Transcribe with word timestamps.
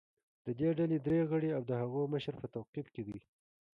د 0.45 0.47
دې 0.59 0.69
ډلې 0.77 0.97
درې 1.05 1.19
غړي 1.31 1.49
او 1.57 1.61
د 1.69 1.71
هغو 1.81 2.01
مشر 2.13 2.33
په 2.41 2.47
توقیف 2.55 2.87
کې 2.95 3.03
دي 3.07 3.17